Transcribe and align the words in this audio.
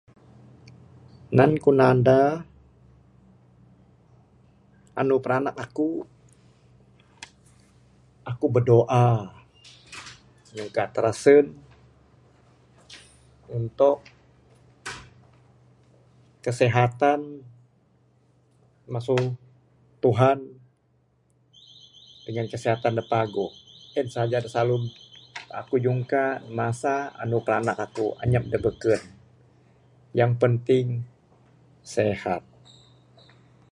Nan 1.37 1.51
ku'k 1.63 1.77
nanda 1.79 2.19
andu 4.99 5.15
beranak 5.23 5.55
aku'k, 5.65 6.07
aku'k 8.31 8.51
berdoa 8.55 9.07
nyungka 10.55 10.83
tirasun, 10.93 11.45
untuk 13.59 13.95
kesihatan 16.45 17.19
masu 18.93 19.17
Tuhan 20.03 20.39
dengan 22.25 22.45
kesihatan 22.53 22.93
da 22.99 23.03
paguh. 23.13 23.51
En' 23.99 24.11
saja 24.15 24.37
da 24.43 24.49
slalu 24.53 24.77
aku'k 25.59 25.81
ngungka 25.83 26.23
masa 26.59 26.95
andu 27.21 27.39
beranak 27.45 27.77
aku'k. 27.85 28.13
Anyap 28.23 28.43
da 28.51 28.57
beken. 28.65 29.01
Yang 30.19 30.31
penting, 30.43 30.85
sehat. 31.95 32.43